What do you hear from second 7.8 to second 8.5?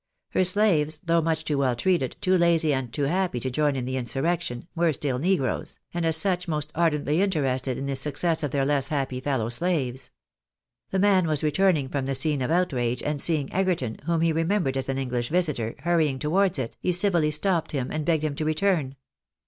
the suc cess of